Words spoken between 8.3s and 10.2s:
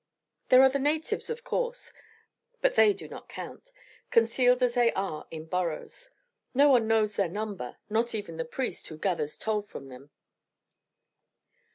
the priest who gathers toll from them.